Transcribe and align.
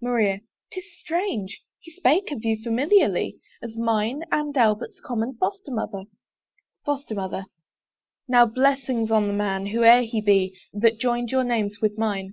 MARIA. 0.00 0.42
'Tis 0.70 0.84
strange! 1.00 1.62
he 1.80 1.90
spake 1.90 2.30
of 2.30 2.44
you 2.44 2.56
familiarly 2.62 3.38
As 3.60 3.76
mine 3.76 4.22
and 4.30 4.56
Albert's 4.56 5.00
common 5.00 5.34
Foster 5.36 5.72
mother. 5.72 6.04
FOSTER 6.84 7.16
MOTHER. 7.16 7.46
Now 8.28 8.46
blessings 8.46 9.10
on 9.10 9.26
the 9.26 9.32
man, 9.32 9.66
whoe'er 9.66 10.02
he 10.02 10.20
be, 10.20 10.56
That 10.72 11.00
joined 11.00 11.32
your 11.32 11.42
names 11.42 11.80
with 11.80 11.98
mine! 11.98 12.28